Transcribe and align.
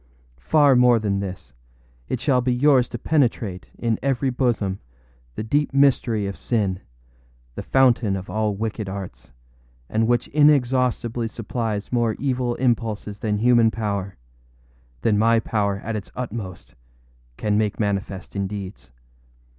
Far 0.39 0.75
more 0.75 0.97
than 0.97 1.19
this. 1.19 1.53
It 2.09 2.19
shall 2.19 2.41
be 2.41 2.51
yours 2.51 2.89
to 2.89 2.97
penetrate, 2.97 3.67
in 3.77 3.99
every 4.01 4.31
bosom, 4.31 4.79
the 5.35 5.43
deep 5.43 5.75
mystery 5.75 6.25
of 6.25 6.35
sin, 6.35 6.79
the 7.53 7.61
fountain 7.61 8.15
of 8.15 8.27
all 8.27 8.55
wicked 8.55 8.89
arts, 8.89 9.29
and 9.87 10.07
which 10.07 10.27
inexhaustibly 10.29 11.27
supplies 11.27 11.91
more 11.91 12.15
evil 12.17 12.55
impulses 12.55 13.19
than 13.19 13.37
human 13.37 13.69
powerâthan 13.69 14.15
my 15.17 15.39
power 15.39 15.77
at 15.83 15.95
its 15.95 16.09
utmostâcan 16.17 17.53
make 17.53 17.79
manifest 17.79 18.35
in 18.35 18.47
deeds. 18.47 18.89